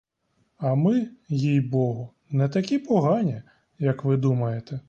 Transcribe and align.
А 0.57 0.75
ми, 0.75 1.07
їй-богу, 1.29 2.13
не 2.29 2.49
такі 2.49 2.79
погані, 2.79 3.41
як 3.79 4.03
ви 4.03 4.17
думаєте. 4.17 4.79